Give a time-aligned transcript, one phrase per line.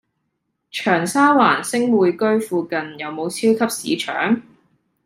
[0.71, 4.41] 長沙灣星匯居附近有無超級市場？